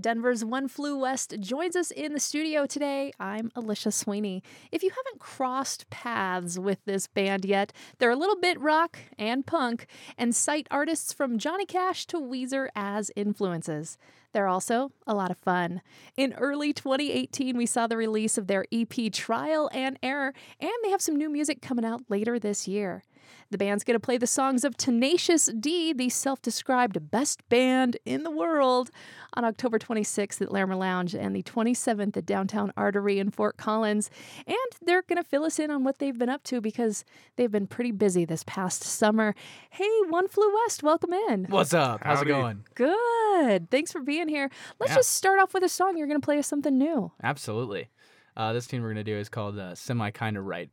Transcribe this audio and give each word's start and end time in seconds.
Denver's 0.00 0.44
One 0.44 0.68
Flew 0.68 0.96
West 0.96 1.34
joins 1.40 1.74
us 1.74 1.90
in 1.90 2.12
the 2.12 2.20
studio 2.20 2.66
today. 2.66 3.12
I'm 3.18 3.50
Alicia 3.56 3.90
Sweeney. 3.90 4.42
If 4.70 4.82
you 4.82 4.90
haven't 4.90 5.18
crossed 5.18 5.90
paths 5.90 6.58
with 6.58 6.78
this 6.84 7.08
band 7.08 7.44
yet, 7.44 7.72
they're 7.98 8.10
a 8.10 8.16
little 8.16 8.38
bit 8.38 8.60
rock 8.60 8.98
and 9.18 9.44
punk 9.44 9.86
and 10.16 10.36
cite 10.36 10.68
artists 10.70 11.12
from 11.12 11.38
Johnny 11.38 11.66
Cash 11.66 12.06
to 12.06 12.18
Weezer 12.18 12.68
as 12.76 13.10
influences. 13.16 13.98
They're 14.32 14.46
also 14.46 14.92
a 15.06 15.14
lot 15.14 15.30
of 15.30 15.38
fun. 15.38 15.80
In 16.16 16.34
early 16.34 16.72
2018, 16.72 17.56
we 17.56 17.66
saw 17.66 17.86
the 17.86 17.96
release 17.96 18.38
of 18.38 18.46
their 18.46 18.66
EP 18.70 19.12
Trial 19.12 19.68
and 19.72 19.98
Error, 20.02 20.32
and 20.60 20.70
they 20.82 20.90
have 20.90 21.02
some 21.02 21.16
new 21.16 21.30
music 21.30 21.60
coming 21.60 21.84
out 21.84 22.02
later 22.08 22.38
this 22.38 22.68
year. 22.68 23.04
The 23.50 23.58
band's 23.58 23.84
going 23.84 23.94
to 23.94 24.00
play 24.00 24.18
the 24.18 24.26
songs 24.26 24.64
of 24.64 24.76
Tenacious 24.76 25.46
D, 25.58 25.92
the 25.92 26.08
self 26.08 26.40
described 26.42 27.10
best 27.10 27.46
band 27.48 27.96
in 28.04 28.22
the 28.22 28.30
world, 28.30 28.90
on 29.34 29.44
October 29.44 29.78
26th 29.78 30.40
at 30.42 30.50
Larimer 30.52 30.76
Lounge 30.76 31.14
and 31.14 31.34
the 31.34 31.42
27th 31.42 32.16
at 32.16 32.26
Downtown 32.26 32.72
Artery 32.76 33.18
in 33.18 33.30
Fort 33.30 33.56
Collins. 33.56 34.10
And 34.46 34.56
they're 34.82 35.02
going 35.02 35.16
to 35.22 35.28
fill 35.28 35.44
us 35.44 35.58
in 35.58 35.70
on 35.70 35.84
what 35.84 35.98
they've 35.98 36.16
been 36.18 36.28
up 36.28 36.42
to 36.44 36.60
because 36.60 37.04
they've 37.36 37.50
been 37.50 37.66
pretty 37.66 37.92
busy 37.92 38.24
this 38.24 38.42
past 38.44 38.82
summer. 38.82 39.34
Hey, 39.70 39.88
One 40.08 40.28
Flew 40.28 40.52
West, 40.64 40.82
welcome 40.82 41.12
in. 41.12 41.46
What's 41.48 41.74
up? 41.74 42.00
How's 42.02 42.18
Howdy. 42.18 42.30
it 42.30 42.34
going? 42.34 42.64
Good. 42.74 43.70
Thanks 43.70 43.92
for 43.92 44.00
being 44.00 44.28
here. 44.28 44.50
Let's 44.80 44.92
Yeah. 44.92 44.96
just 44.96 45.12
start 45.12 45.38
off 45.40 45.54
with 45.54 45.62
a 45.62 45.68
song. 45.68 45.96
You're 45.96 46.06
going 46.08 46.20
to 46.20 46.24
play 46.24 46.38
us 46.38 46.46
something 46.46 46.76
new. 46.76 47.12
Absolutely. 47.22 47.88
Uh, 48.36 48.52
this 48.52 48.68
tune 48.68 48.82
we're 48.82 48.90
gonna 48.90 49.02
do 49.02 49.16
is 49.16 49.28
called 49.28 49.58
uh, 49.58 49.74
"Semi 49.74 50.12
Kinda 50.12 50.40
Right." 50.40 50.70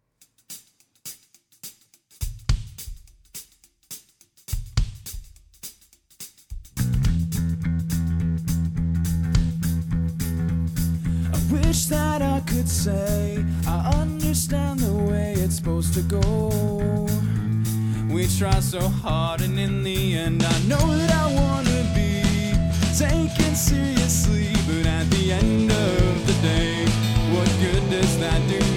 Say 12.67 13.43
I 13.67 13.91
understand 14.01 14.79
the 14.79 14.93
way 14.93 15.33
it's 15.33 15.55
supposed 15.55 15.93
to 15.95 16.01
go. 16.01 17.07
We 18.09 18.27
try 18.27 18.59
so 18.59 18.81
hard, 18.81 19.41
and 19.41 19.59
in 19.59 19.83
the 19.83 20.17
end, 20.17 20.43
I 20.43 20.59
know 20.63 20.97
that 20.97 21.11
I 21.11 21.27
wanna 21.41 21.83
be 21.93 22.23
taken 22.97 23.55
seriously. 23.55 24.49
But 24.67 24.85
at 24.87 25.09
the 25.09 25.31
end 25.31 25.71
of 25.71 26.27
the 26.27 26.33
day, 26.41 26.85
what 27.33 27.49
good 27.59 27.89
does 27.89 28.17
that 28.19 28.41
do 28.47 28.74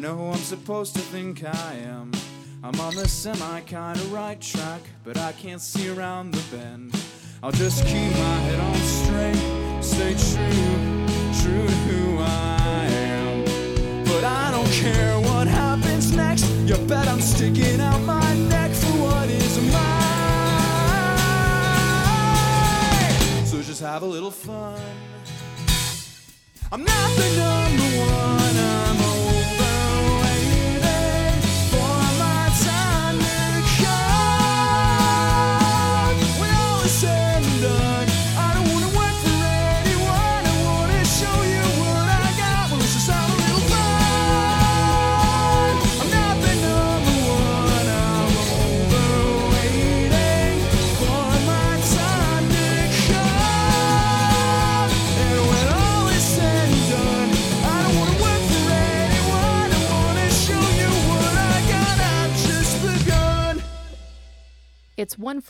know 0.00 0.16
who 0.16 0.30
I'm 0.30 0.38
supposed 0.38 0.94
to 0.94 1.02
think 1.02 1.44
I 1.44 1.74
am. 1.74 2.10
I'm 2.64 2.80
on 2.80 2.94
the 2.94 3.06
semi 3.06 3.60
kind 3.62 3.98
of 3.98 4.12
right 4.12 4.40
track, 4.40 4.80
but 5.04 5.18
I 5.18 5.32
can't 5.32 5.60
see 5.60 5.90
around 5.90 6.32
the 6.32 6.56
bend. 6.56 6.94
I'll 7.42 7.52
just 7.52 7.84
keep 7.84 8.10
my 8.12 8.36
head 8.46 8.60
on 8.60 8.76
straight, 8.76 9.36
stay 9.82 10.14
true, 10.14 11.06
true 11.42 11.66
to 11.66 11.74
who 11.84 12.18
I 12.18 12.86
am. 12.86 13.44
But 14.04 14.24
I 14.24 14.50
don't 14.52 14.70
care 14.70 15.20
what 15.20 15.46
happens 15.46 16.12
next. 16.16 16.46
You 16.64 16.78
bet 16.86 17.06
I'm 17.06 17.20
sticking 17.20 17.78
out 17.80 18.00
my 18.00 18.34
neck 18.48 18.70
for 18.70 18.92
what 19.02 19.28
is 19.28 19.58
mine. 19.70 19.76
So 23.44 23.60
just 23.60 23.82
have 23.82 24.02
a 24.02 24.06
little 24.06 24.30
fun. 24.30 24.80
I'm 26.72 26.84
not 26.84 27.16
the 27.16 27.28
number 27.36 27.98
one. 27.98 28.56
I'm 28.56 29.09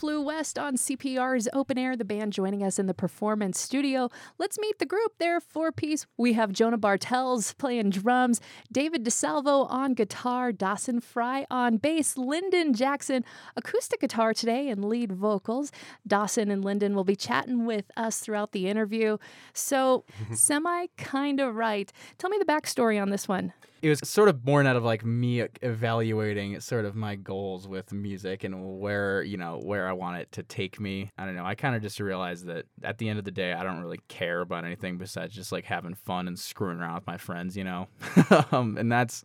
Flew 0.01 0.19
West 0.19 0.57
on 0.57 0.77
CPR's 0.77 1.47
Open 1.53 1.77
Air, 1.77 1.95
the 1.95 2.03
band 2.03 2.33
joining 2.33 2.63
us 2.63 2.79
in 2.79 2.87
the 2.87 2.93
performance 2.95 3.59
studio. 3.59 4.09
Let's 4.39 4.57
meet 4.57 4.79
the 4.79 4.85
group. 4.87 5.11
They're 5.19 5.39
four 5.39 5.71
piece. 5.71 6.07
We 6.17 6.33
have 6.33 6.51
Jonah 6.51 6.79
Bartels 6.79 7.53
playing 7.53 7.91
drums, 7.91 8.41
David 8.71 9.05
DeSalvo 9.05 9.69
on 9.69 9.93
guitar, 9.93 10.51
Dawson 10.51 11.01
Fry 11.01 11.45
on 11.51 11.77
bass, 11.77 12.17
Lyndon 12.17 12.73
Jackson 12.73 13.23
acoustic 13.55 14.01
guitar 14.01 14.33
today 14.33 14.69
and 14.69 14.83
lead 14.83 15.11
vocals. 15.11 15.71
Dawson 16.07 16.49
and 16.49 16.65
Lyndon 16.65 16.95
will 16.95 17.03
be 17.03 17.15
chatting 17.15 17.67
with 17.67 17.91
us 17.95 18.21
throughout 18.21 18.53
the 18.53 18.67
interview. 18.67 19.19
So, 19.53 20.03
semi 20.33 20.87
kind 20.97 21.39
of 21.39 21.53
right. 21.53 21.93
Tell 22.17 22.31
me 22.31 22.39
the 22.39 22.45
backstory 22.51 22.99
on 22.99 23.11
this 23.11 23.27
one. 23.27 23.53
It 23.81 23.89
was 23.89 23.99
sort 24.03 24.29
of 24.29 24.43
born 24.43 24.67
out 24.67 24.75
of 24.75 24.83
like 24.83 25.03
me 25.03 25.43
evaluating 25.61 26.59
sort 26.59 26.85
of 26.85 26.95
my 26.95 27.15
goals 27.15 27.67
with 27.67 27.91
music 27.91 28.43
and 28.43 28.79
where 28.79 29.23
you 29.23 29.37
know 29.37 29.59
where 29.63 29.87
I 29.87 29.93
want 29.93 30.17
it 30.17 30.31
to 30.33 30.43
take 30.43 30.79
me. 30.79 31.11
I 31.17 31.25
don't 31.25 31.35
know. 31.35 31.45
I 31.45 31.55
kind 31.55 31.75
of 31.75 31.81
just 31.81 31.99
realized 31.99 32.45
that 32.45 32.65
at 32.83 32.99
the 32.99 33.09
end 33.09 33.17
of 33.19 33.25
the 33.25 33.31
day, 33.31 33.53
I 33.53 33.63
don't 33.63 33.81
really 33.81 33.99
care 34.07 34.41
about 34.41 34.65
anything 34.65 34.97
besides 34.97 35.33
just 35.33 35.51
like 35.51 35.65
having 35.65 35.95
fun 35.95 36.27
and 36.27 36.37
screwing 36.37 36.79
around 36.79 36.95
with 36.95 37.07
my 37.07 37.17
friends, 37.17 37.57
you 37.57 37.63
know. 37.63 37.87
um, 38.51 38.77
and 38.77 38.91
that's 38.91 39.23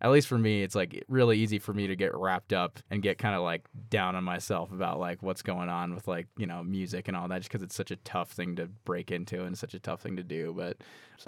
at 0.00 0.10
least 0.10 0.28
for 0.28 0.38
me, 0.38 0.62
it's 0.62 0.74
like 0.74 1.04
really 1.08 1.38
easy 1.38 1.58
for 1.58 1.72
me 1.72 1.86
to 1.86 1.96
get 1.96 2.14
wrapped 2.14 2.52
up 2.52 2.78
and 2.90 3.02
get 3.02 3.18
kind 3.18 3.34
of 3.34 3.42
like 3.42 3.64
down 3.90 4.14
on 4.16 4.24
myself 4.24 4.70
about 4.72 4.98
like 5.00 5.22
what's 5.22 5.42
going 5.42 5.68
on 5.68 5.94
with 5.94 6.06
like 6.08 6.26
you 6.36 6.46
know 6.46 6.62
music 6.62 7.08
and 7.08 7.16
all 7.16 7.28
that, 7.28 7.38
just 7.38 7.50
because 7.50 7.62
it's 7.62 7.74
such 7.74 7.90
a 7.90 7.96
tough 7.96 8.30
thing 8.32 8.56
to 8.56 8.66
break 8.84 9.10
into 9.10 9.44
and 9.44 9.56
such 9.56 9.74
a 9.74 9.78
tough 9.78 10.00
thing 10.02 10.16
to 10.16 10.22
do. 10.22 10.52
But 10.56 10.76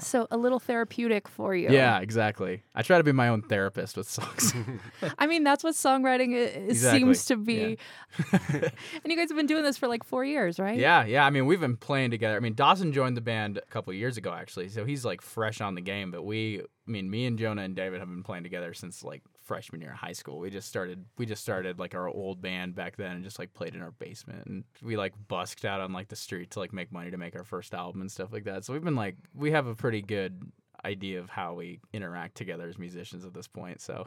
So 0.00 0.26
a 0.30 0.36
little 0.36 0.58
therapeutic 0.58 1.28
for 1.28 1.54
you. 1.54 1.70
yeah, 1.70 1.98
exactly. 2.00 2.62
I 2.74 2.82
try 2.82 2.98
to 2.98 3.04
be 3.04 3.12
my 3.12 3.28
own 3.28 3.42
therapist 3.42 3.96
with 3.96 4.08
songs. 4.08 4.54
I 5.18 5.26
mean, 5.26 5.44
that's 5.44 5.64
what 5.64 5.74
songwriting 5.74 6.34
i- 6.34 6.68
Exactly. 6.68 7.00
seems 7.00 7.24
to 7.26 7.36
be. 7.36 7.78
and 8.32 8.72
you 9.06 9.16
guys 9.16 9.28
have 9.30 9.36
been 9.36 9.46
doing 9.46 9.62
this 9.62 9.76
for 9.78 9.88
like 9.88 10.04
four 10.04 10.24
years, 10.24 10.58
right? 10.58 10.78
Yeah, 10.78 11.04
yeah. 11.04 11.24
I 11.24 11.30
mean, 11.30 11.46
we've 11.46 11.60
been 11.60 11.76
playing 11.76 12.10
together. 12.10 12.36
I 12.36 12.40
mean, 12.40 12.54
Dawson 12.54 12.92
joined 12.92 13.16
the 13.16 13.20
band 13.22 13.58
a 13.58 13.62
couple 13.70 13.92
years 13.92 14.16
ago, 14.16 14.32
actually, 14.32 14.68
so 14.68 14.84
he's 14.84 15.04
like 15.04 15.20
fresh 15.22 15.60
on 15.60 15.74
the 15.74 15.80
game. 15.80 16.10
But 16.10 16.22
we, 16.24 16.62
I 16.88 16.90
mean, 16.90 17.10
me 17.10 17.26
and 17.26 17.38
Jonah 17.38 17.62
and 17.62 17.76
David 17.76 18.00
have 18.00 18.08
been 18.08 18.22
playing 18.22 18.44
together 18.44 18.72
since 18.72 19.04
like 19.04 19.22
freshman 19.42 19.80
year 19.82 19.90
of 19.92 19.98
high 19.98 20.12
school. 20.12 20.38
We 20.38 20.48
just 20.50 20.68
started, 20.68 21.04
we 21.18 21.26
just 21.26 21.42
started 21.42 21.78
like 21.78 21.94
our 21.94 22.08
old 22.08 22.40
band 22.40 22.74
back 22.74 22.96
then, 22.96 23.12
and 23.16 23.24
just 23.24 23.38
like 23.38 23.52
played 23.52 23.74
in 23.74 23.82
our 23.82 23.90
basement, 23.92 24.46
and 24.46 24.64
we 24.82 24.96
like 24.96 25.12
busked 25.28 25.64
out 25.64 25.80
on 25.80 25.92
like 25.92 26.08
the 26.08 26.16
street 26.16 26.50
to 26.52 26.58
like 26.60 26.72
make 26.72 26.90
money 26.90 27.10
to 27.10 27.16
make 27.18 27.36
our 27.36 27.44
first 27.44 27.74
album 27.74 28.00
and 28.00 28.10
stuff 28.10 28.32
like 28.32 28.44
that. 28.44 28.64
So 28.64 28.72
we've 28.72 28.82
been 28.84 28.96
like, 28.96 29.16
we 29.34 29.50
have 29.50 29.66
a 29.66 29.74
pretty 29.74 30.00
good 30.02 30.50
idea 30.84 31.18
of 31.18 31.28
how 31.28 31.54
we 31.54 31.80
interact 31.92 32.36
together 32.36 32.68
as 32.68 32.78
musicians 32.78 33.24
at 33.24 33.34
this 33.34 33.48
point. 33.48 33.80
So 33.80 34.06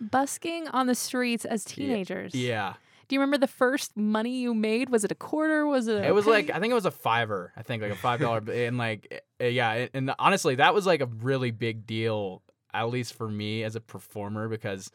Busking 0.00 0.66
on 0.68 0.86
the 0.86 0.94
streets 0.94 1.44
as 1.44 1.64
teenagers. 1.64 2.34
yeah, 2.34 2.74
Do 3.10 3.16
you 3.16 3.20
remember 3.20 3.38
the 3.38 3.48
first 3.48 3.96
money 3.96 4.38
you 4.38 4.54
made? 4.54 4.88
Was 4.88 5.02
it 5.02 5.10
a 5.10 5.16
quarter? 5.16 5.66
Was 5.66 5.88
it? 5.88 5.96
A 5.96 6.06
It 6.06 6.14
was 6.14 6.28
like? 6.28 6.48
I 6.48 6.60
think 6.60 6.70
it 6.70 6.74
was 6.74 6.86
a 6.86 6.92
fiver. 6.92 7.52
I 7.56 7.64
think 7.64 7.82
like 7.82 7.90
a 7.90 7.96
five 7.96 8.20
dollar, 8.20 8.40
and 8.52 8.78
like 8.78 9.24
uh, 9.40 9.46
yeah, 9.46 9.88
and 9.92 10.14
honestly, 10.20 10.54
that 10.54 10.74
was 10.74 10.86
like 10.86 11.00
a 11.00 11.06
really 11.06 11.50
big 11.50 11.88
deal, 11.88 12.40
at 12.72 12.88
least 12.88 13.14
for 13.14 13.28
me 13.28 13.64
as 13.64 13.74
a 13.74 13.80
performer, 13.80 14.46
because 14.46 14.92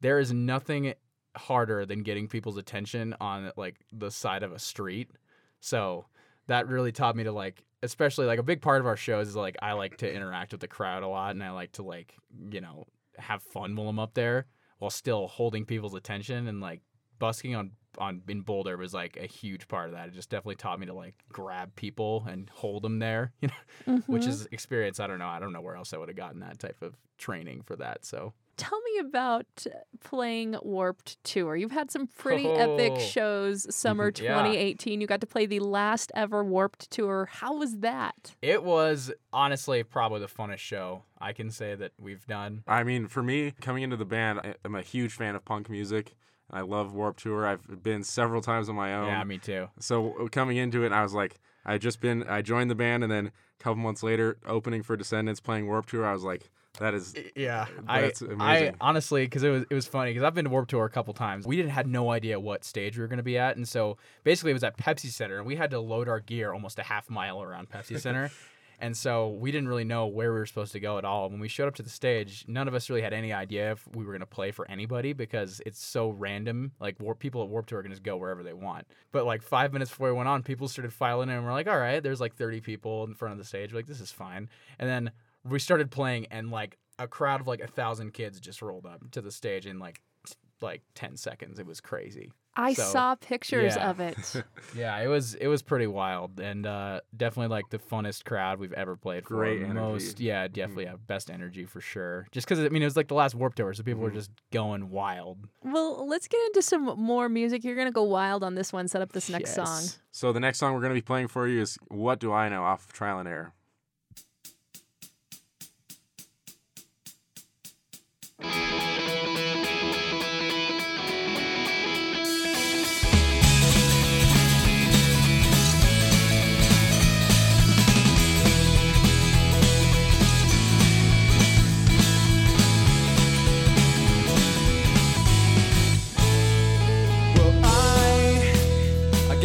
there 0.00 0.20
is 0.20 0.32
nothing 0.32 0.94
harder 1.36 1.84
than 1.84 2.04
getting 2.04 2.28
people's 2.28 2.56
attention 2.56 3.16
on 3.20 3.50
like 3.56 3.80
the 3.92 4.12
side 4.12 4.44
of 4.44 4.52
a 4.52 4.60
street. 4.60 5.10
So 5.58 6.04
that 6.46 6.68
really 6.68 6.92
taught 6.92 7.16
me 7.16 7.24
to 7.24 7.32
like, 7.32 7.64
especially 7.82 8.26
like 8.26 8.38
a 8.38 8.44
big 8.44 8.62
part 8.62 8.80
of 8.80 8.86
our 8.86 8.96
shows 8.96 9.26
is 9.26 9.34
like 9.34 9.56
I 9.60 9.72
like 9.72 9.96
to 9.96 10.14
interact 10.14 10.52
with 10.52 10.60
the 10.60 10.68
crowd 10.68 11.02
a 11.02 11.08
lot, 11.08 11.32
and 11.32 11.42
I 11.42 11.50
like 11.50 11.72
to 11.72 11.82
like 11.82 12.14
you 12.48 12.60
know 12.60 12.86
have 13.18 13.42
fun 13.42 13.74
while 13.74 13.88
I'm 13.88 13.98
up 13.98 14.14
there 14.14 14.46
while 14.78 14.90
still 14.90 15.26
holding 15.26 15.64
people's 15.64 15.94
attention 15.94 16.46
and 16.46 16.60
like 16.60 16.80
busking 17.20 17.54
on 17.54 17.70
on 17.98 18.22
in 18.28 18.40
Boulder 18.42 18.76
was 18.76 18.94
like 18.94 19.16
a 19.16 19.26
huge 19.26 19.66
part 19.68 19.86
of 19.86 19.92
that. 19.92 20.08
It 20.08 20.14
just 20.14 20.30
definitely 20.30 20.54
taught 20.54 20.78
me 20.80 20.86
to 20.86 20.94
like 20.94 21.14
grab 21.28 21.74
people 21.74 22.24
and 22.28 22.48
hold 22.50 22.82
them 22.82 22.98
there, 23.00 23.32
you 23.40 23.48
know, 23.48 24.02
which 24.06 24.22
Mhm. 24.22 24.28
is 24.28 24.48
experience. 24.52 25.00
I 25.00 25.06
don't 25.08 25.18
know. 25.18 25.26
I 25.28 25.38
don't 25.40 25.52
know 25.52 25.60
where 25.60 25.74
else 25.76 25.92
I 25.92 25.98
would 25.98 26.08
have 26.08 26.16
gotten 26.16 26.40
that 26.40 26.58
type 26.60 26.80
of 26.82 26.96
training 27.18 27.62
for 27.62 27.76
that. 27.76 28.04
So 28.04 28.32
Tell 28.56 28.78
me 28.82 28.98
about 28.98 29.46
uh, 29.66 29.70
playing 30.04 30.54
Warped 30.62 31.22
Tour. 31.24 31.56
You've 31.56 31.70
had 31.72 31.90
some 31.90 32.06
pretty 32.06 32.46
epic 32.46 32.92
Oh. 32.94 32.98
shows. 32.98 33.74
Summer 33.74 34.06
Yeah. 34.14 34.28
2018, 34.34 35.00
you 35.00 35.06
got 35.06 35.22
to 35.22 35.26
play 35.26 35.46
the 35.46 35.60
last 35.60 36.12
ever 36.14 36.44
Warped 36.44 36.90
Tour. 36.90 37.26
How 37.32 37.54
was 37.56 37.78
that? 37.78 38.34
it 38.42 38.62
was 38.62 39.10
honestly 39.32 39.82
probably 39.82 40.20
the 40.20 40.26
funnest 40.26 40.58
show 40.58 41.04
I 41.18 41.32
can 41.32 41.50
say 41.50 41.74
that 41.74 41.92
we've 41.98 42.26
done. 42.26 42.62
I 42.68 42.84
mean, 42.84 43.08
for 43.08 43.22
me, 43.22 43.52
coming 43.62 43.82
into 43.82 43.96
the 43.96 44.04
band, 44.04 44.40
I'm 44.64 44.74
a 44.74 44.82
huge 44.82 45.14
fan 45.14 45.34
of 45.34 45.44
punk 45.44 45.68
music. 45.70 46.14
I 46.52 46.62
love 46.62 46.94
Warped 46.94 47.22
Tour. 47.22 47.46
I've 47.46 47.82
been 47.82 48.02
several 48.02 48.40
times 48.40 48.68
on 48.68 48.74
my 48.74 48.94
own. 48.94 49.06
yeah, 49.06 49.24
me 49.24 49.38
too. 49.38 49.68
So 49.78 50.14
uh, 50.20 50.28
coming 50.28 50.56
into 50.56 50.84
it, 50.84 50.92
I 50.92 51.02
was 51.02 51.14
like, 51.14 51.38
I 51.64 51.78
just 51.78 52.00
been, 52.00 52.24
I 52.24 52.42
joined 52.42 52.70
the 52.70 52.74
band, 52.74 53.02
and 53.02 53.12
then 53.12 53.26
a 53.28 53.62
couple 53.62 53.76
months 53.76 54.02
later, 54.02 54.36
opening 54.46 54.82
for 54.82 54.96
Descendants, 54.96 55.40
playing 55.40 55.66
Warped 55.66 55.90
Tour. 55.90 56.06
I 56.06 56.12
was 56.12 56.24
like, 56.24 56.50
that 56.78 56.94
is 56.94 57.14
Yeah, 57.34 57.66
I, 57.88 58.02
That's 58.02 58.22
I 58.22 58.26
amazing. 58.26 58.76
honestly 58.80 59.24
because 59.24 59.42
it 59.42 59.50
was 59.50 59.64
it 59.68 59.74
was 59.74 59.86
funny 59.86 60.12
because 60.12 60.22
I've 60.22 60.34
been 60.34 60.44
to 60.44 60.50
Warped 60.50 60.70
Tour 60.70 60.84
a 60.84 60.90
couple 60.90 61.12
times. 61.14 61.46
We 61.46 61.56
didn't 61.56 61.72
had 61.72 61.86
no 61.86 62.10
idea 62.10 62.38
what 62.38 62.64
stage 62.64 62.96
we 62.96 63.02
were 63.02 63.08
going 63.08 63.18
to 63.18 63.22
be 63.22 63.36
at, 63.38 63.56
and 63.56 63.68
so 63.68 63.98
basically 64.24 64.52
it 64.52 64.54
was 64.54 64.64
at 64.64 64.76
Pepsi 64.78 65.10
Center, 65.10 65.38
and 65.38 65.46
we 65.46 65.56
had 65.56 65.70
to 65.70 65.80
load 65.80 66.08
our 66.08 66.20
gear 66.20 66.52
almost 66.52 66.78
a 66.78 66.82
half 66.82 67.10
mile 67.10 67.42
around 67.42 67.68
Pepsi 67.70 68.00
Center. 68.00 68.30
And 68.80 68.96
so 68.96 69.28
we 69.28 69.52
didn't 69.52 69.68
really 69.68 69.84
know 69.84 70.06
where 70.06 70.32
we 70.32 70.38
were 70.38 70.46
supposed 70.46 70.72
to 70.72 70.80
go 70.80 70.96
at 70.96 71.04
all. 71.04 71.28
When 71.28 71.38
we 71.38 71.48
showed 71.48 71.68
up 71.68 71.74
to 71.76 71.82
the 71.82 71.90
stage, 71.90 72.46
none 72.48 72.66
of 72.66 72.74
us 72.74 72.88
really 72.88 73.02
had 73.02 73.12
any 73.12 73.32
idea 73.32 73.72
if 73.72 73.86
we 73.94 74.04
were 74.04 74.12
going 74.12 74.20
to 74.20 74.26
play 74.26 74.50
for 74.50 74.68
anybody 74.70 75.12
because 75.12 75.60
it's 75.66 75.84
so 75.84 76.08
random. 76.08 76.72
Like 76.80 76.98
warp, 76.98 77.18
people 77.18 77.42
at 77.42 77.48
Warped 77.48 77.68
Tour 77.68 77.82
can 77.82 77.90
just 77.90 78.02
go 78.02 78.16
wherever 78.16 78.42
they 78.42 78.54
want. 78.54 78.86
But 79.12 79.26
like 79.26 79.42
five 79.42 79.72
minutes 79.74 79.90
before 79.90 80.08
we 80.08 80.16
went 80.16 80.28
on, 80.28 80.42
people 80.42 80.66
started 80.66 80.92
filing 80.92 81.28
in, 81.28 81.36
and 81.36 81.44
we're 81.44 81.52
like, 81.52 81.68
all 81.68 81.78
right, 81.78 82.02
there's 82.02 82.20
like 82.20 82.34
30 82.34 82.62
people 82.62 83.04
in 83.04 83.14
front 83.14 83.32
of 83.32 83.38
the 83.38 83.44
stage. 83.44 83.72
We're 83.72 83.80
like, 83.80 83.86
this 83.86 84.00
is 84.00 84.10
fine. 84.10 84.48
And 84.78 84.88
then 84.88 85.10
we 85.44 85.58
started 85.58 85.90
playing, 85.90 86.26
and 86.30 86.50
like 86.50 86.78
a 86.98 87.06
crowd 87.06 87.40
of 87.40 87.46
like 87.46 87.60
a 87.60 87.66
thousand 87.66 88.12
kids 88.12 88.40
just 88.40 88.62
rolled 88.62 88.86
up 88.86 89.10
to 89.10 89.20
the 89.20 89.30
stage 89.30 89.66
in 89.66 89.78
like 89.78 90.00
t- 90.26 90.34
like 90.62 90.82
10 90.94 91.16
seconds. 91.16 91.58
It 91.58 91.66
was 91.66 91.80
crazy. 91.80 92.30
I 92.56 92.72
So, 92.74 92.82
saw 92.82 93.14
pictures 93.14 93.76
yeah. 93.76 93.90
of 93.90 94.00
it. 94.00 94.16
Yeah, 94.76 94.96
it 94.98 95.08
was 95.08 95.34
it 95.34 95.48
was 95.48 95.62
pretty 95.62 95.86
wild 95.88 96.38
and 96.38 96.64
uh, 96.66 97.00
definitely 97.16 97.48
like 97.48 97.70
the 97.70 97.78
funnest 97.78 98.24
crowd 98.24 98.60
we've 98.60 98.72
ever 98.72 98.94
played 98.96 99.24
for. 99.26 99.34
Great 99.34 99.62
energy. 99.62 99.74
Most 99.74 100.20
yeah, 100.20 100.46
definitely 100.46 100.84
yeah, 100.84 100.94
best 101.06 101.28
energy 101.30 101.64
for 101.64 101.80
sure. 101.80 102.26
Just 102.30 102.46
because 102.46 102.62
I 102.64 102.68
mean 102.68 102.82
it 102.82 102.86
was 102.86 102.96
like 102.96 103.08
the 103.08 103.14
last 103.14 103.34
Warped 103.34 103.56
Tour, 103.56 103.72
so 103.74 103.82
people 103.82 104.02
were 104.02 104.10
Mhm. 104.10 104.14
just 104.14 104.30
going 104.52 104.90
wild. 104.90 105.48
well, 105.62 106.06
let's 106.06 106.28
get 106.28 106.40
into 106.46 106.62
some 106.62 106.84
more 107.00 107.28
music. 107.28 107.64
You're 107.64 107.74
going 107.74 107.88
to 107.88 107.92
go 107.92 108.04
wild 108.04 108.44
on 108.44 108.54
this 108.54 108.72
one. 108.72 108.86
Set 108.88 109.02
up 109.02 109.12
this 109.12 109.28
next 109.30 109.54
song. 109.54 109.82
So 110.12 110.32
the 110.32 110.40
next 110.40 110.58
song 110.58 110.74
we're 110.74 110.80
going 110.80 110.90
to 110.90 110.94
be 110.94 111.00
playing 111.02 111.28
for 111.28 111.48
you 111.48 111.60
is 111.60 111.78
"What 111.88 112.20
Do 112.20 112.32
I 112.32 112.48
Know" 112.48 112.62
off 112.62 112.92
Trial 112.92 113.18
and 113.18 113.28
Error. 113.28 113.52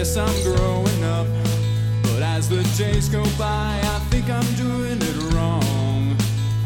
Guess 0.06 0.18
I'm 0.18 0.44
growing 0.44 1.04
up. 1.04 1.28
But 2.04 2.22
as 2.22 2.48
the 2.48 2.62
days 2.78 3.10
go 3.10 3.24
by, 3.38 3.80
I 3.82 4.00
think 4.12 4.30
I'm 4.30 4.54
doing 4.54 5.00
it 5.02 5.34
wrong. 5.34 6.16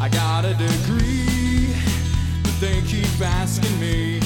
I 0.02 0.10
got 0.10 0.44
a 0.44 0.54
degree, 0.56 1.74
but 2.44 2.60
they 2.60 2.82
keep 2.82 3.08
asking 3.22 3.80
me, 3.80 4.19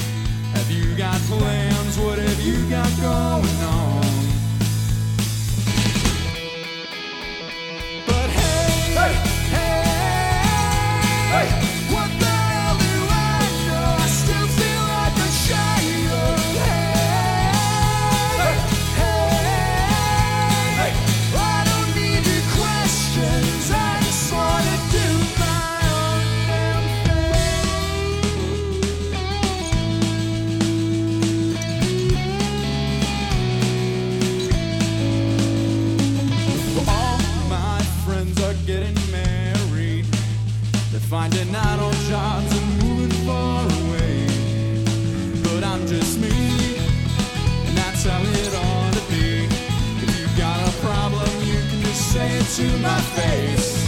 finding 41.14 41.54
out 41.54 41.78
on 41.78 41.94
jobs 42.10 42.50
and 42.58 42.82
moving 42.82 43.16
far 43.24 43.62
away. 43.62 44.26
But 45.44 45.62
I'm 45.62 45.86
just 45.86 46.18
me, 46.18 46.76
and 47.66 47.76
that's 47.78 48.02
how 48.04 48.20
it 48.20 48.52
ought 48.66 48.94
to 48.94 49.04
be. 49.12 49.46
If 50.02 50.10
you 50.18 50.26
got 50.36 50.58
a 50.68 50.72
problem, 50.84 51.30
you 51.46 51.60
can 51.70 51.82
just 51.82 52.12
say 52.12 52.28
it 52.40 52.46
to 52.58 52.66
my 52.78 53.00
face. 53.18 53.83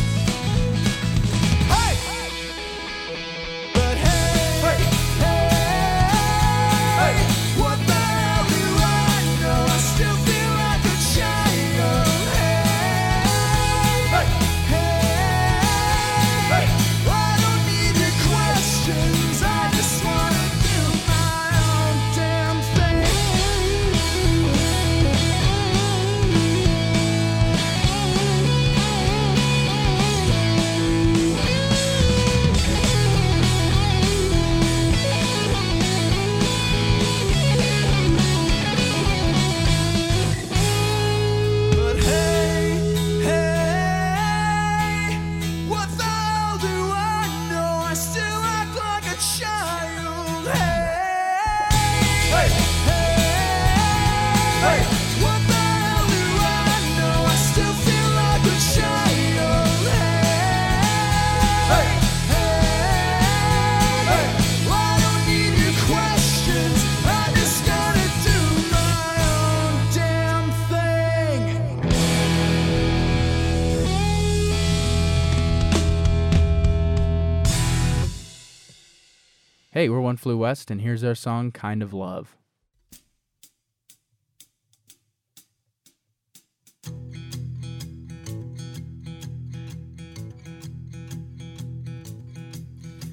Hey, 79.77 79.91
we're 79.91 80.01
One 80.01 80.17
Flew 80.17 80.39
West, 80.39 80.71
and 80.71 80.81
here's 80.81 81.05
our 81.05 81.15
song, 81.15 81.53
Kind 81.53 81.83
of 81.83 81.93
Love. 81.93 82.35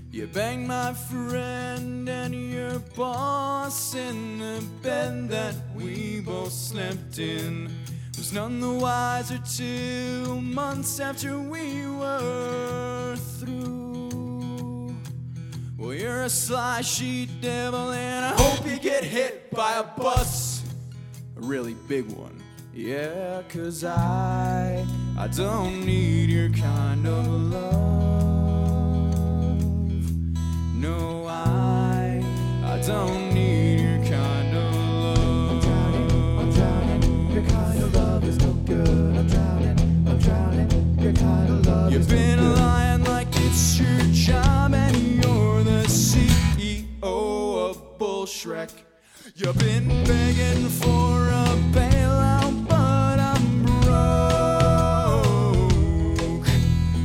You 0.10 0.26
banged 0.28 0.70
my 0.70 0.94
friend 0.94 2.08
and 2.08 2.34
your 2.34 2.80
boss 2.96 3.94
in 3.94 4.38
the 4.38 4.64
bed 4.82 5.28
that 5.28 5.56
we 5.76 6.22
both 6.22 6.54
slept 6.54 7.20
in. 7.20 7.70
Was 8.18 8.32
none 8.32 8.62
the 8.62 8.72
wiser 8.72 9.42
two 9.58 10.40
months 10.40 11.02
after 11.02 11.38
we 11.38 11.86
were 11.88 13.18
through. 13.18 14.03
A 16.24 16.30
sly 16.30 16.82
devil, 17.42 17.92
and 17.92 18.24
I 18.24 18.30
hope 18.42 18.66
you 18.66 18.80
get 18.80 19.04
hit 19.04 19.52
by 19.52 19.74
a 19.74 19.84
bus. 19.84 20.64
A 21.36 21.42
really 21.42 21.74
big 21.74 22.10
one. 22.14 22.42
Yeah, 22.74 23.42
cause 23.50 23.84
I, 23.84 24.86
I 25.20 25.28
don't 25.28 25.86
need 25.86 26.30
your 26.30 26.50
kind 26.52 27.06
of 27.06 27.28
love. 27.28 27.74
No, 30.74 31.26
I, 31.28 32.24
I 32.64 32.82
don't 32.88 33.23
Bullshrek. 48.44 48.70
You've 49.36 49.58
been 49.58 49.88
begging 50.04 50.68
for 50.68 51.30
a 51.30 51.56
bailout, 51.72 52.68
but 52.68 53.20
I'm 53.20 53.64
broke. 53.64 54.08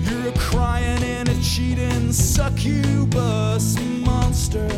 You're 0.03 0.29
a 0.29 0.33
crying 0.37 1.03
and 1.05 1.29
a 1.29 1.41
cheating 1.41 2.13
succubus 2.13 3.79
monster. 4.05 4.69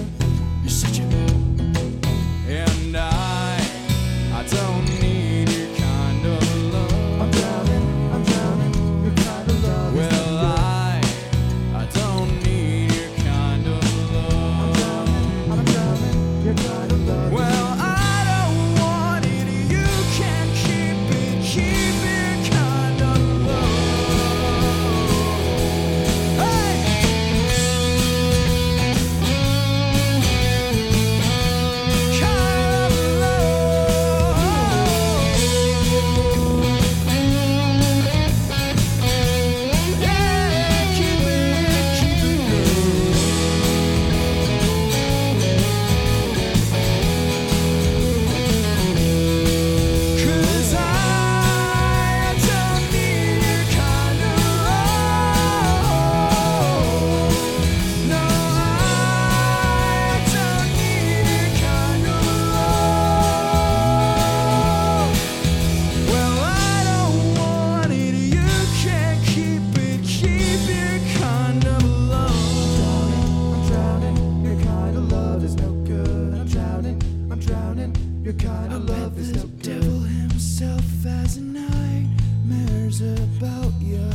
Your 78.30 78.38
kind 78.38 78.72
of 78.72 78.88
love 78.88 79.18
is 79.18 79.32
good. 79.32 79.60
devil 79.60 79.98
himself 79.98 80.84
has 81.02 81.36
nightmares 81.36 83.00
about 83.00 83.72
you. 83.80 84.08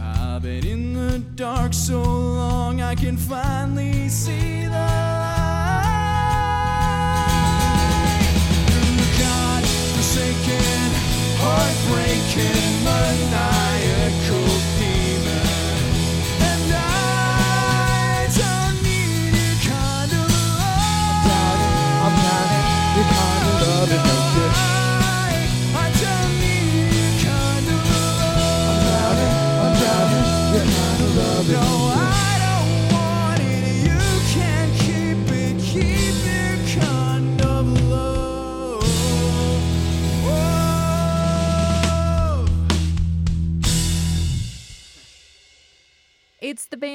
I've 0.00 0.42
been 0.42 0.64
in 0.64 0.92
the 0.92 1.18
dark 1.34 1.74
so 1.74 2.00
long 2.00 2.80
I 2.80 2.94
can 2.94 3.16
finally 3.16 4.08
see 4.08 4.62
the 4.66 4.70
light. 4.70 5.82
God 9.18 9.64
forsaken, 9.96 10.92
heartbreaking, 11.42 12.67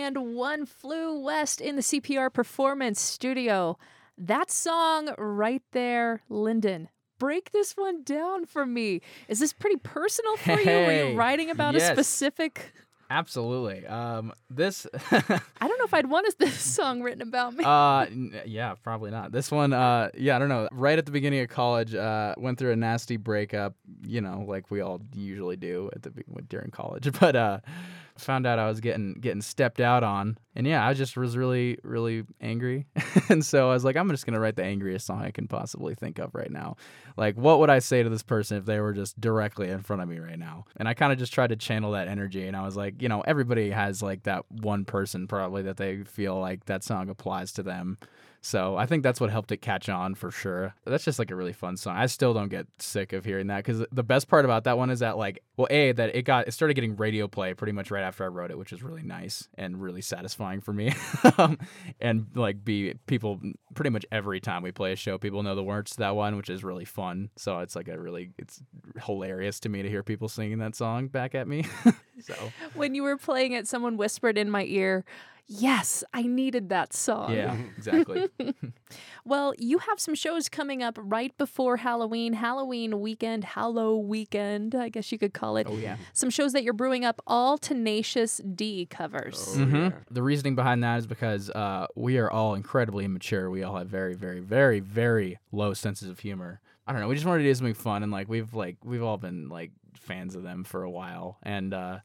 Band 0.04 0.36
One 0.36 0.66
Flew 0.66 1.18
West 1.18 1.62
in 1.62 1.78
the 1.78 1.82
CPR 1.82 2.34
Performance 2.34 3.00
Studio. 3.00 3.78
That 4.18 4.52
song 4.52 5.16
right 5.18 5.62
there, 5.72 6.24
Lyndon. 6.28 6.90
Break 7.20 7.54
this 7.54 7.78
one 7.78 8.04
down 8.04 8.46
for 8.46 8.66
me. 8.66 9.00
Is 9.30 9.40
this 9.40 9.54
pretty 9.54 9.78
personal 9.78 10.36
for 10.36 10.60
you? 10.60 10.66
Were 10.66 11.10
you 11.12 11.16
writing 11.16 11.50
about 11.50 11.76
yes. 11.76 11.90
a 11.90 11.94
specific? 11.94 12.74
Absolutely. 13.10 13.86
Um, 13.86 14.34
this, 14.50 14.88
I 15.12 15.68
don't 15.68 15.78
know 15.78 15.86
if 15.86 15.94
I'd 15.94 16.10
want 16.10 16.28
this 16.38 16.60
song 16.76 17.02
written 17.02 17.22
about 17.22 17.54
me. 17.54 17.64
uh, 17.64 18.08
yeah, 18.46 18.74
probably 18.82 19.12
not. 19.12 19.32
This 19.32 19.52
one, 19.52 19.72
uh, 19.72 20.10
yeah, 20.18 20.36
I 20.36 20.40
don't 20.40 20.50
know. 20.50 20.68
Right 20.72 20.98
at 20.98 21.06
the 21.06 21.12
beginning 21.12 21.42
of 21.42 21.48
college, 21.48 21.94
uh, 21.96 22.34
went 22.38 22.58
through 22.58 22.72
a 22.72 22.76
nasty 22.76 23.18
breakup. 23.18 23.76
You 24.06 24.20
know, 24.20 24.44
like 24.48 24.70
we 24.72 24.82
all 24.82 25.00
usually 25.16 25.56
do 25.56 25.90
at 25.94 26.02
the 26.02 26.12
during 26.50 26.72
college. 26.72 27.10
But 27.20 27.36
uh, 27.36 27.60
found 28.18 28.46
out 28.46 28.60
I 28.60 28.68
was 28.68 28.80
getting 28.80 29.14
getting 29.14 29.42
stepped 29.42 29.80
out 29.80 30.04
on, 30.04 30.38
and 30.56 30.68
yeah, 30.68 30.88
I 30.88 30.94
just 30.94 31.18
was 31.18 31.38
really 31.38 31.78
really 31.84 32.24
angry, 32.42 32.88
and 33.30 33.44
so 33.44 33.70
I 33.70 33.74
was 33.74 33.84
like, 33.84 33.96
I'm 33.96 34.10
just 34.10 34.26
gonna 34.26 34.40
write 34.40 34.56
the 34.56 34.64
angriest 34.64 35.06
song 35.06 35.22
I 35.22 35.32
can 35.32 35.48
possibly 35.48 35.96
think 35.96 36.20
of 36.20 36.34
right 36.34 36.52
now. 36.52 36.76
Like, 37.18 37.36
what 37.36 37.60
would 37.60 37.70
I 37.70 37.80
say 37.80 38.04
to 38.04 38.10
this 38.10 38.24
person 38.24 38.58
if 38.58 38.66
they 38.66 38.80
were 38.80 38.94
just 38.94 39.20
directly 39.20 39.70
in 39.70 39.82
front 39.82 40.02
of 40.02 40.10
me 40.10 40.20
right 40.20 40.40
now? 40.40 40.66
And 40.78 40.88
I 40.88 40.94
kind 40.94 41.12
of 41.12 41.20
just 41.20 41.34
tried 41.34 41.48
to 41.48 41.56
channel 41.56 41.92
that 41.92 42.08
energy, 42.08 42.48
and 42.48 42.56
I 42.56 42.64
was 42.64 42.76
like, 42.76 43.02
you 43.02 43.10
know, 43.10 43.22
everybody 43.22 43.70
has 43.72 44.02
like 44.02 44.24
that 44.24 44.46
one 44.50 44.86
person 44.86 45.28
probably 45.28 45.64
that 45.64 45.78
they 45.78 46.04
feel 46.04 46.40
like 46.40 46.66
that 46.66 46.84
song 46.84 47.10
applies 47.10 47.52
to 47.54 47.64
them. 47.64 47.98
So 48.46 48.76
I 48.76 48.86
think 48.86 49.04
that's 49.04 49.22
what 49.22 49.30
helped 49.30 49.54
it 49.54 49.62
catch 49.62 49.88
on 49.88 50.16
for 50.16 50.30
sure. 50.30 50.76
That's 50.84 51.06
just 51.06 51.18
like 51.18 51.32
a 51.32 51.36
really 51.36 51.54
fun 51.54 51.78
song. 51.78 51.96
I 51.96 52.08
still 52.08 52.34
don't 52.34 52.50
get 52.50 52.68
sick 52.78 53.14
of 53.14 53.24
hearing 53.24 53.48
that 53.48 53.64
because 53.64 53.86
the 53.90 54.04
best 54.04 54.28
part 54.28 54.44
about 54.44 54.66
that 54.66 54.78
one 54.78 54.90
is 54.90 55.00
that 55.00 55.18
like, 55.18 55.42
well, 55.56 55.70
a 55.70 55.94
that 55.94 56.14
it 56.14 56.24
got 56.24 56.46
it 56.46 56.52
started 56.52 56.74
getting 56.74 56.98
radio 56.98 57.30
play 57.30 57.54
pretty 57.54 57.72
much 57.72 57.90
right 57.90 58.04
after 58.04 58.26
I 58.26 58.28
wrote 58.28 58.52
it, 58.52 58.58
which 58.58 58.74
is 58.74 58.84
really 58.84 59.02
nice 59.02 59.48
and 59.58 59.82
really 59.82 60.02
satisfying 60.02 60.60
for 60.60 60.74
me. 60.74 60.94
um, 61.38 61.58
and 62.02 62.28
like, 62.36 62.66
b 62.66 62.96
people 63.08 63.40
pretty 63.76 63.92
much 63.92 64.06
every 64.12 64.42
time 64.42 64.62
we 64.62 64.74
play 64.74 64.92
a 64.92 64.98
show, 64.98 65.18
people 65.18 65.42
know 65.42 65.56
the 65.56 65.64
words 65.64 65.92
to 65.92 65.98
that 66.00 66.18
one, 66.18 66.36
which 66.36 66.50
is 66.50 66.66
really 66.66 66.86
fun. 66.86 67.30
So 67.38 67.60
it's 67.60 67.78
like 67.78 67.88
a 67.88 67.98
really 67.98 68.32
it's 68.38 68.62
hilarious 69.06 69.62
to 69.62 69.70
me 69.70 69.84
to 69.84 69.90
hear 69.90 70.04
people 70.04 70.28
singing 70.28 70.58
that 70.58 70.76
song 70.76 71.08
back 71.08 71.34
at 71.34 71.48
me. 71.48 71.64
so 72.20 72.36
when 72.74 72.94
you 72.94 73.04
were 73.04 73.18
playing 73.18 73.54
it, 73.54 73.70
someone 73.70 73.96
whispered 73.96 74.38
in 74.38 74.52
my 74.52 74.66
ear, 74.66 75.06
Yes, 75.46 76.04
I 76.14 76.24
needed 76.24 76.70
that 76.70 76.94
song. 76.94 77.34
Yeah, 77.34 77.56
exactly. 77.78 78.28
Well, 79.26 79.54
you 79.58 79.78
have 79.78 80.00
some 80.02 80.16
shows 80.16 80.50
coming 80.50 80.84
up 80.84 80.98
right 81.02 81.36
before 81.38 81.78
Halloween, 81.78 82.34
Halloween 82.34 83.00
weekend, 83.00 83.46
Hallow 83.46 83.96
weekend, 83.98 84.76
I 84.76 84.90
guess 84.90 85.12
you 85.14 85.18
could 85.18 85.34
call 85.34 85.56
it. 85.56 85.66
oh 85.70 85.78
yeah. 85.78 85.96
Some 86.12 86.30
shows 86.30 86.52
that 86.52 86.64
you're 86.64 86.74
brewing 86.74 87.06
up, 87.06 87.22
all 87.26 87.58
Tenacious 87.58 88.42
D 88.54 88.86
covers. 88.86 89.46
Oh, 89.56 89.64
hmm 89.66 89.76
yeah. 89.76 89.92
The 90.12 90.22
reasoning 90.22 90.56
behind 90.56 90.84
that 90.84 90.98
is 91.00 91.08
because 91.08 91.50
uh, 91.52 91.88
we 91.96 92.18
are 92.18 92.30
all 92.30 92.54
incredibly 92.54 93.06
immature. 93.06 93.50
We 93.50 93.64
all 93.64 93.78
have 93.78 93.88
very, 93.88 94.14
very, 94.14 94.42
very, 94.42 94.82
very 94.82 95.40
low 95.54 95.74
senses 95.74 96.10
of 96.10 96.20
humor. 96.20 96.60
I 96.86 96.92
don't 96.92 97.00
know. 97.02 97.08
We 97.08 97.16
just 97.16 97.26
wanted 97.26 97.44
to 97.44 97.50
do 97.50 97.56
something 97.56 97.74
fun, 97.74 98.04
and 98.04 98.12
like 98.12 98.28
we've 98.28 98.54
like 98.54 98.76
we've 98.84 99.04
all 99.04 99.18
been 99.18 99.48
like 99.48 99.72
fans 99.96 100.36
of 100.36 100.44
them 100.44 100.66
for 100.66 100.84
a 100.84 100.92
while, 100.92 101.38
and 101.44 101.74
uh, 101.74 102.00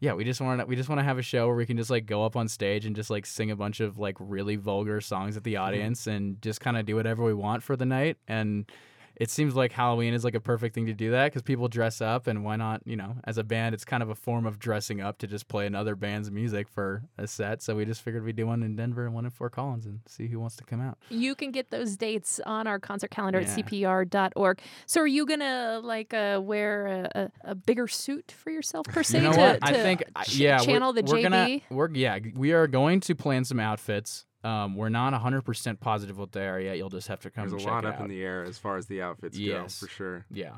yeah, 0.00 0.12
we 0.12 0.24
just 0.24 0.40
want 0.40 0.60
to 0.60 0.66
we 0.66 0.76
just 0.76 0.88
want 0.88 1.00
to 1.00 1.04
have 1.04 1.18
a 1.18 1.22
show 1.22 1.46
where 1.46 1.56
we 1.56 1.66
can 1.66 1.76
just 1.76 1.90
like 1.90 2.06
go 2.06 2.24
up 2.24 2.36
on 2.36 2.48
stage 2.48 2.86
and 2.86 2.94
just 2.94 3.10
like 3.10 3.26
sing 3.26 3.50
a 3.50 3.56
bunch 3.56 3.80
of 3.80 3.98
like 3.98 4.16
really 4.20 4.56
vulgar 4.56 5.00
songs 5.00 5.36
at 5.36 5.44
the 5.44 5.54
mm-hmm. 5.54 5.64
audience, 5.64 6.06
and 6.06 6.40
just 6.40 6.60
kind 6.60 6.76
of 6.76 6.86
do 6.86 6.94
whatever 6.94 7.24
we 7.24 7.34
want 7.34 7.62
for 7.62 7.76
the 7.76 7.86
night, 7.86 8.16
and. 8.26 8.70
It 9.18 9.30
seems 9.30 9.56
like 9.56 9.72
Halloween 9.72 10.14
is 10.14 10.22
like 10.24 10.36
a 10.36 10.40
perfect 10.40 10.74
thing 10.74 10.86
to 10.86 10.92
do 10.94 11.10
that 11.10 11.26
because 11.26 11.42
people 11.42 11.66
dress 11.66 12.00
up, 12.00 12.28
and 12.28 12.44
why 12.44 12.54
not? 12.56 12.82
You 12.84 12.96
know, 12.96 13.16
as 13.24 13.36
a 13.36 13.42
band, 13.44 13.74
it's 13.74 13.84
kind 13.84 14.02
of 14.02 14.10
a 14.10 14.14
form 14.14 14.46
of 14.46 14.58
dressing 14.60 15.00
up 15.00 15.18
to 15.18 15.26
just 15.26 15.48
play 15.48 15.66
another 15.66 15.96
band's 15.96 16.30
music 16.30 16.68
for 16.68 17.02
a 17.18 17.26
set. 17.26 17.60
So 17.60 17.74
we 17.74 17.84
just 17.84 18.02
figured 18.02 18.24
we'd 18.24 18.36
do 18.36 18.46
one 18.46 18.62
in 18.62 18.76
Denver 18.76 19.04
and 19.06 19.14
one 19.14 19.24
in 19.24 19.30
Fort 19.32 19.52
Collins 19.52 19.86
and 19.86 20.00
see 20.06 20.28
who 20.28 20.38
wants 20.38 20.54
to 20.56 20.64
come 20.64 20.80
out. 20.80 20.98
You 21.10 21.34
can 21.34 21.50
get 21.50 21.70
those 21.70 21.96
dates 21.96 22.40
on 22.46 22.66
our 22.68 22.78
concert 22.78 23.10
calendar 23.10 23.40
Yeah. 23.40 23.48
at 23.48 23.58
cpr.org. 23.58 24.60
So 24.86 25.00
are 25.00 25.06
you 25.06 25.26
going 25.26 25.40
to 25.40 25.80
like 25.82 26.14
uh, 26.14 26.40
wear 26.42 26.86
a, 27.14 27.30
a, 27.44 27.54
bigger 27.56 27.88
suit 27.88 28.32
for 28.36 28.50
yourself 28.50 28.86
per 28.86 29.02
se 29.02 29.18
You 29.18 29.24
know 29.24 29.32
to, 29.32 29.38
what? 29.40 29.58
I 29.62 29.72
think 29.72 30.04
ch- 30.24 30.36
yeah, 30.36 30.58
we're- 30.60 30.66
channel 30.66 30.92
the 30.92 31.02
we're 31.02 31.14
JB? 31.18 31.22
Gonna, 31.22 31.60
we're 31.70 31.90
yeah, 31.94 32.18
we 32.36 32.52
are 32.52 32.68
going 32.68 33.00
to 33.00 33.14
plan 33.16 33.44
some 33.44 33.58
outfits. 33.58 34.26
Um, 34.48 34.74
we're 34.76 34.88
not 34.88 35.12
100% 35.12 35.80
positive 35.80 36.18
what 36.18 36.32
they 36.32 36.46
are 36.48 36.58
yet. 36.60 36.76
You'll 36.78 36.88
just 36.88 37.08
have 37.08 37.20
to 37.20 37.30
come 37.30 37.48
There's 37.48 37.62
a 37.62 37.64
check 37.64 37.72
lot 37.74 37.84
up 37.84 37.96
out. 37.96 38.00
in 38.02 38.08
the 38.08 38.22
air 38.22 38.44
as 38.44 38.56
far 38.58 38.76
as 38.76 38.86
the 38.86 39.02
outfits 39.02 39.36
Yes. 39.38 39.80
go, 39.80 39.86
for 39.86 39.92
sure. 39.92 40.24
yeah. 40.30 40.56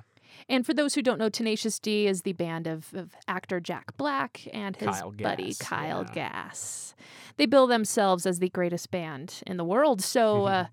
And 0.48 0.64
for 0.64 0.72
those 0.72 0.94
who 0.94 1.02
don't 1.02 1.18
know, 1.18 1.28
Tenacious 1.28 1.78
D 1.80 2.06
is 2.06 2.22
the 2.22 2.34
band 2.34 2.68
of, 2.68 2.94
of 2.94 3.10
actor 3.26 3.58
Jack 3.58 3.96
Black 3.96 4.46
and 4.52 4.76
his 4.76 4.86
Kyle 4.88 5.10
buddy 5.10 5.46
Gass, 5.46 5.58
Kyle 5.58 6.04
yeah. 6.08 6.14
Gass. 6.14 6.94
They 7.36 7.46
bill 7.46 7.66
themselves 7.66 8.26
as 8.26 8.38
the 8.38 8.48
greatest 8.48 8.92
band 8.92 9.42
in 9.46 9.56
the 9.56 9.64
world. 9.64 10.00
So 10.00 10.44
uh, 10.46 10.66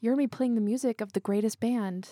you're 0.00 0.14
going 0.14 0.28
to 0.28 0.30
be 0.30 0.36
playing 0.36 0.56
the 0.56 0.60
music 0.60 1.00
of 1.00 1.14
the 1.14 1.20
greatest 1.20 1.58
band 1.58 2.10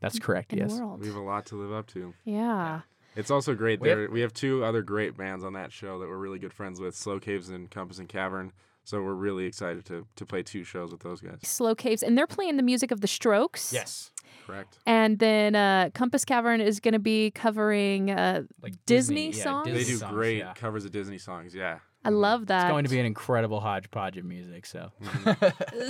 That's 0.00 0.18
correct. 0.18 0.52
in 0.52 0.58
yes. 0.58 0.74
the 0.74 0.80
world. 0.84 1.00
We 1.00 1.06
have 1.06 1.16
a 1.16 1.20
lot 1.20 1.46
to 1.46 1.54
live 1.56 1.72
up 1.72 1.86
to. 1.88 2.12
Yeah. 2.24 2.80
It's 3.14 3.30
also 3.30 3.54
great. 3.54 3.80
We 3.80 3.88
have- 3.90 4.10
we 4.10 4.20
have 4.22 4.32
two 4.32 4.64
other 4.64 4.82
great 4.82 5.16
bands 5.16 5.44
on 5.44 5.52
that 5.52 5.70
show 5.72 6.00
that 6.00 6.08
we're 6.08 6.16
really 6.16 6.38
good 6.40 6.52
friends 6.52 6.80
with: 6.80 6.94
Slow 6.96 7.18
Caves 7.20 7.50
and 7.50 7.70
Compass 7.70 7.98
and 7.98 8.08
Cavern. 8.08 8.52
So 8.84 9.02
we're 9.02 9.14
really 9.14 9.44
excited 9.44 9.84
to 9.86 10.06
to 10.16 10.26
play 10.26 10.42
two 10.42 10.64
shows 10.64 10.90
with 10.90 11.02
those 11.02 11.20
guys. 11.20 11.40
Slow 11.42 11.74
Caves. 11.74 12.02
And 12.02 12.16
they're 12.16 12.26
playing 12.26 12.56
the 12.56 12.62
music 12.62 12.90
of 12.90 13.00
the 13.00 13.06
Strokes. 13.06 13.72
Yes. 13.72 14.10
Correct. 14.46 14.78
And 14.86 15.18
then 15.18 15.54
uh, 15.54 15.90
Compass 15.94 16.24
Cavern 16.24 16.60
is 16.60 16.80
going 16.80 16.92
to 16.92 16.98
be 16.98 17.30
covering 17.30 18.10
uh, 18.10 18.42
Like 18.62 18.74
Disney 18.86 19.30
yeah, 19.30 19.42
songs? 19.42 19.66
They 19.66 19.84
do 19.84 19.96
songs, 19.96 20.12
great 20.12 20.38
yeah. 20.38 20.54
covers 20.54 20.84
of 20.84 20.90
Disney 20.90 21.18
songs. 21.18 21.54
Yeah. 21.54 21.78
I 22.04 22.08
love 22.08 22.46
that. 22.46 22.64
It's 22.66 22.70
going 22.70 22.84
to 22.84 22.90
be 22.90 22.98
an 22.98 23.06
incredible 23.06 23.60
hodgepodge 23.60 24.16
of 24.16 24.24
music. 24.24 24.64
So 24.66 24.90
Uh, 25.26 25.34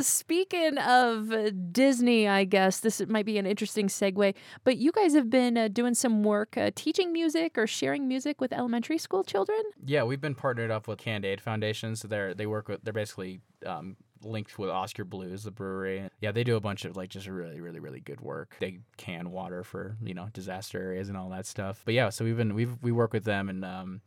Speaking 0.03 0.77
of 0.79 1.33
Disney, 1.73 2.27
I 2.29 2.45
guess 2.45 2.81
this 2.81 3.01
might 3.09 3.27
be 3.27 3.39
an 3.39 3.47
interesting 3.47 3.87
segue, 3.89 4.35
but 4.65 4.77
you 4.77 4.91
guys 4.93 5.15
have 5.15 5.31
been 5.31 5.57
uh, 5.57 5.69
doing 5.69 5.95
some 5.95 6.23
work 6.25 6.57
uh, 6.57 6.71
teaching 6.75 7.13
music 7.13 7.57
or 7.57 7.67
sharing 7.67 8.09
music 8.09 8.41
with 8.41 8.53
elementary 8.53 8.99
school 8.99 9.23
children. 9.23 9.61
yeah, 9.85 10.03
we've 10.03 10.21
been 10.21 10.35
partnered 10.35 10.71
up 10.71 10.89
with 10.89 10.99
CAN'd 10.99 11.25
Aid 11.25 11.41
Foundation. 11.41 11.95
So 11.97 12.09
they're 12.09 12.35
they 12.35 12.47
work 12.47 12.69
with 12.69 12.83
they're 12.83 12.93
basically 12.93 13.41
um, 13.65 13.97
linked 14.23 14.59
with 14.59 14.69
Oskar 14.71 15.05
Blues, 15.05 15.45
the 15.45 15.51
brewery. 15.51 16.11
Yeah, 16.21 16.33
they 16.33 16.45
do 16.45 16.57
a 16.57 16.61
bunch 16.61 16.85
of 16.85 16.97
like 16.97 17.11
just 17.11 17.27
really 17.29 17.61
really 17.61 17.79
really 17.81 18.01
good 18.01 18.21
work. 18.21 18.57
They 18.61 18.81
can 18.97 19.31
water 19.31 19.63
for 19.63 19.97
you 20.03 20.15
know 20.15 20.29
disaster 20.33 20.81
areas 20.81 21.09
and 21.09 21.17
all 21.17 21.29
that 21.31 21.47
stuff. 21.47 21.83
But 21.85 21.95
yeah, 21.95 22.09
so 22.09 22.25
we've 22.25 22.37
been 22.37 22.55
we've 22.55 22.77
we 22.83 22.91
work 22.93 23.13
with 23.13 23.25
them 23.25 23.49
and. 23.49 23.65
Um, 23.65 24.01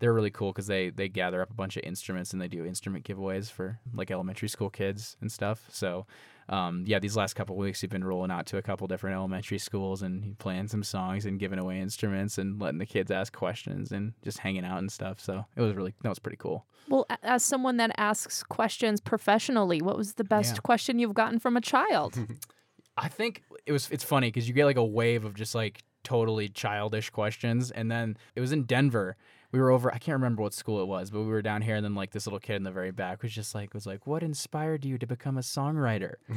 they're 0.00 0.12
really 0.12 0.30
cool 0.30 0.52
because 0.52 0.66
they 0.66 0.90
they 0.90 1.08
gather 1.08 1.40
up 1.42 1.50
a 1.50 1.54
bunch 1.54 1.76
of 1.76 1.82
instruments 1.84 2.32
and 2.32 2.42
they 2.42 2.48
do 2.48 2.64
instrument 2.64 3.04
giveaways 3.04 3.50
for 3.50 3.78
like 3.94 4.10
elementary 4.10 4.48
school 4.48 4.70
kids 4.70 5.16
and 5.20 5.30
stuff. 5.30 5.64
So 5.70 6.06
um, 6.48 6.84
yeah, 6.86 6.98
these 6.98 7.16
last 7.16 7.34
couple 7.34 7.56
weeks 7.56 7.80
we've 7.80 7.90
been 7.90 8.04
rolling 8.04 8.30
out 8.30 8.44
to 8.46 8.58
a 8.58 8.62
couple 8.62 8.86
different 8.86 9.16
elementary 9.16 9.58
schools 9.58 10.02
and 10.02 10.38
playing 10.38 10.68
some 10.68 10.82
songs 10.82 11.24
and 11.24 11.38
giving 11.40 11.58
away 11.58 11.80
instruments 11.80 12.36
and 12.36 12.60
letting 12.60 12.78
the 12.78 12.84
kids 12.86 13.10
ask 13.10 13.32
questions 13.32 13.92
and 13.92 14.12
just 14.22 14.38
hanging 14.38 14.64
out 14.64 14.78
and 14.78 14.92
stuff. 14.92 15.20
So 15.20 15.44
it 15.56 15.60
was 15.62 15.74
really 15.74 15.94
that 16.02 16.08
was 16.10 16.18
pretty 16.18 16.36
cool. 16.38 16.66
Well, 16.88 17.06
as 17.22 17.42
someone 17.42 17.78
that 17.78 17.92
asks 17.96 18.42
questions 18.42 19.00
professionally, 19.00 19.80
what 19.80 19.96
was 19.96 20.14
the 20.14 20.24
best 20.24 20.56
Yeah. 20.56 20.60
question 20.60 20.98
you've 20.98 21.14
gotten 21.14 21.38
from 21.38 21.56
a 21.56 21.62
child? 21.62 22.18
I 22.96 23.08
think 23.08 23.42
it 23.64 23.72
was 23.72 23.90
it's 23.90 24.04
funny 24.04 24.28
because 24.28 24.46
you 24.46 24.54
get 24.54 24.66
like 24.66 24.76
a 24.76 24.84
wave 24.84 25.24
of 25.24 25.34
just 25.34 25.54
like 25.54 25.82
totally 26.02 26.48
childish 26.50 27.08
questions, 27.08 27.70
and 27.70 27.90
then 27.90 28.16
it 28.36 28.40
was 28.40 28.52
in 28.52 28.64
Denver. 28.64 29.16
We 29.54 29.60
were 29.60 29.70
over. 29.70 29.94
I 29.94 29.98
can't 29.98 30.14
remember 30.14 30.42
what 30.42 30.52
school 30.52 30.82
it 30.82 30.88
was, 30.88 31.10
but 31.10 31.20
we 31.20 31.28
were 31.28 31.40
down 31.40 31.62
here, 31.62 31.76
and 31.76 31.84
then 31.84 31.94
like 31.94 32.10
this 32.10 32.26
little 32.26 32.40
kid 32.40 32.56
in 32.56 32.64
the 32.64 32.72
very 32.72 32.90
back 32.90 33.22
was 33.22 33.32
just 33.32 33.54
like 33.54 33.72
was 33.72 33.86
like, 33.86 34.04
"What 34.04 34.24
inspired 34.24 34.84
you 34.84 34.98
to 34.98 35.06
become 35.06 35.38
a 35.38 35.42
songwriter?" 35.42 36.14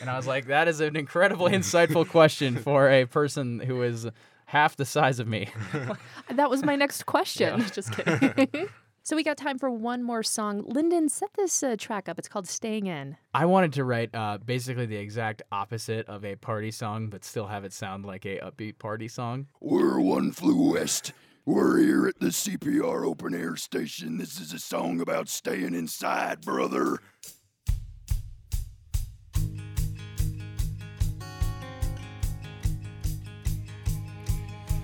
and 0.00 0.08
I 0.08 0.16
was 0.16 0.26
like, 0.26 0.46
"That 0.46 0.68
is 0.68 0.80
an 0.80 0.96
incredibly 0.96 1.52
insightful 1.52 2.08
question 2.08 2.56
for 2.56 2.88
a 2.88 3.04
person 3.04 3.60
who 3.60 3.82
is 3.82 4.08
half 4.46 4.74
the 4.74 4.86
size 4.86 5.18
of 5.18 5.28
me." 5.28 5.50
that 6.30 6.48
was 6.48 6.64
my 6.64 6.74
next 6.74 7.04
question. 7.04 7.62
Just 7.74 7.92
kidding. 7.92 8.70
so 9.02 9.16
we 9.16 9.22
got 9.22 9.36
time 9.36 9.58
for 9.58 9.70
one 9.70 10.02
more 10.02 10.22
song. 10.22 10.64
Lyndon, 10.66 11.10
set 11.10 11.34
this 11.34 11.62
uh, 11.62 11.76
track 11.78 12.08
up. 12.08 12.18
It's 12.18 12.26
called 12.26 12.48
"Staying 12.48 12.86
In." 12.86 13.18
I 13.34 13.44
wanted 13.44 13.74
to 13.74 13.84
write 13.84 14.14
uh, 14.14 14.38
basically 14.42 14.86
the 14.86 14.96
exact 14.96 15.42
opposite 15.52 16.08
of 16.08 16.24
a 16.24 16.36
party 16.36 16.70
song, 16.70 17.10
but 17.10 17.22
still 17.22 17.48
have 17.48 17.64
it 17.64 17.74
sound 17.74 18.06
like 18.06 18.24
a 18.24 18.38
upbeat 18.38 18.78
party 18.78 19.08
song. 19.08 19.48
We're 19.60 20.00
one 20.00 20.32
flew 20.32 20.72
west. 20.72 21.12
We're 21.44 21.78
here 21.78 22.06
at 22.06 22.20
the 22.20 22.28
CPR 22.28 23.04
open 23.04 23.34
air 23.34 23.56
station. 23.56 24.16
This 24.16 24.38
is 24.40 24.52
a 24.52 24.60
song 24.60 25.00
about 25.00 25.28
staying 25.28 25.74
inside, 25.74 26.40
brother. 26.42 27.00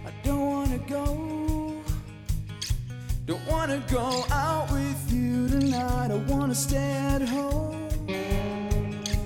I 0.05 0.11
don't 0.25 0.41
wanna 0.41 0.79
go. 0.79 1.81
Don't 3.25 3.47
wanna 3.47 3.81
go 3.89 4.25
out 4.33 4.69
with 4.73 5.13
you 5.13 5.49
tonight. 5.49 6.11
I 6.11 6.17
wanna 6.27 6.57
stay 6.57 6.91
at 6.93 7.23
home. 7.23 7.89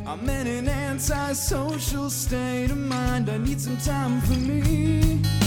I'm 0.06 0.28
in 0.28 0.46
an 0.46 0.68
antisocial 0.68 2.10
state 2.10 2.70
of 2.70 2.76
mind. 2.76 3.30
I 3.30 3.38
need 3.38 3.58
some 3.58 3.78
time 3.78 4.20
for 4.20 4.34
me. 4.34 5.41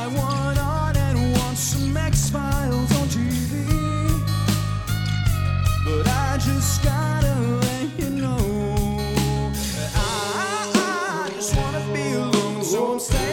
Tie 0.00 0.06
one 0.06 0.56
on 0.56 0.96
and 0.96 1.32
watch 1.32 1.56
some 1.56 1.94
X 1.94 2.30
Files 2.30 2.90
on 2.98 3.06
TV. 3.08 3.52
But 5.84 6.08
I 6.08 6.38
just 6.38 6.82
gotta 6.82 7.34
let 7.38 8.00
you 8.00 8.08
know. 8.08 8.38
I, 9.94 10.70
I 10.74 11.30
just 11.34 11.54
wanna 11.54 11.84
be 11.92 12.12
alone. 12.12 12.64
So 12.64 12.92
I'm 12.92 12.98
standing 12.98 13.29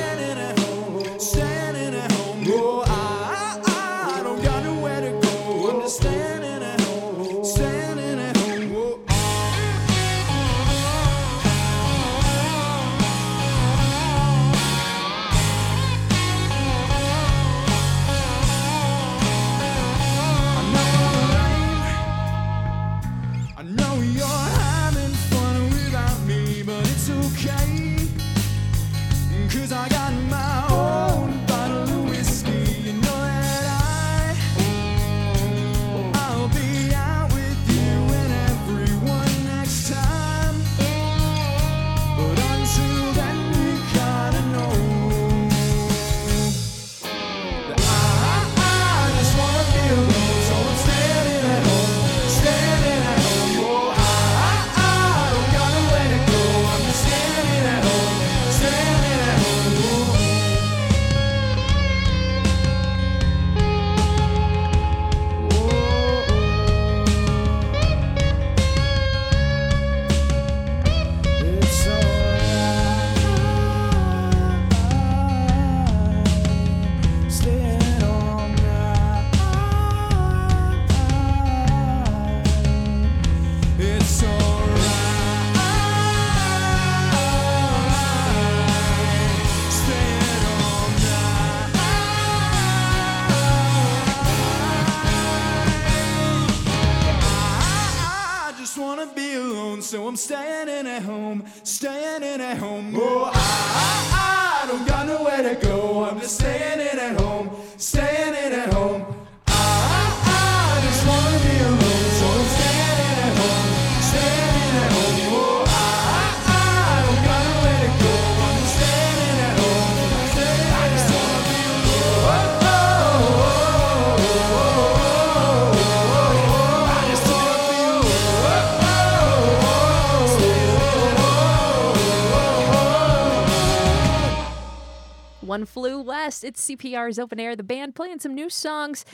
One 135.57 135.65
Flew 135.65 135.99
West. 135.99 136.43
It's 136.43 136.69
CPR's 136.69 137.17
open 137.17 137.39
air. 137.39 137.55
The 137.55 137.63
band 137.63 137.95
playing 137.95 138.19
some 138.19 138.35
new 138.35 138.47
songs 138.47 139.05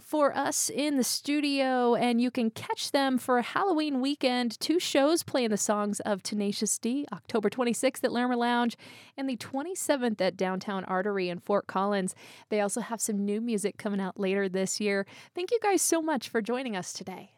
for 0.00 0.32
us 0.36 0.70
in 0.70 0.98
the 0.98 1.02
studio, 1.02 1.96
and 1.96 2.20
you 2.20 2.30
can 2.30 2.50
catch 2.50 2.92
them 2.92 3.18
for 3.18 3.38
a 3.38 3.42
Halloween 3.42 4.00
weekend. 4.00 4.60
Two 4.60 4.78
shows 4.78 5.24
playing 5.24 5.50
the 5.50 5.56
songs 5.56 5.98
of 5.98 6.22
Tenacious 6.22 6.78
D, 6.78 7.06
October 7.12 7.50
26th 7.50 8.04
at 8.04 8.12
Larimer 8.12 8.36
Lounge 8.36 8.76
and 9.16 9.28
the 9.28 9.36
27th 9.36 10.20
at 10.20 10.36
Downtown 10.36 10.84
Artery 10.84 11.28
in 11.28 11.40
Fort 11.40 11.66
Collins. 11.66 12.14
They 12.50 12.60
also 12.60 12.82
have 12.82 13.00
some 13.00 13.24
new 13.24 13.40
music 13.40 13.76
coming 13.76 14.00
out 14.00 14.16
later 14.16 14.48
this 14.48 14.78
year. 14.78 15.06
Thank 15.34 15.50
you 15.50 15.58
guys 15.60 15.82
so 15.82 16.00
much 16.00 16.28
for 16.28 16.40
joining 16.40 16.76
us 16.76 16.92
today. 16.92 17.32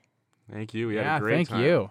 Thank 0.53 0.75
you. 0.75 0.89
We 0.89 0.97
had 0.97 1.07
yeah, 1.07 1.17
a 1.17 1.21
great 1.21 1.37
thank 1.37 1.49
time. 1.49 1.65
you. 1.65 1.91